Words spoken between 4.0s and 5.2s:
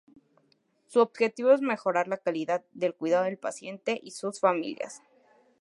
y sus familias.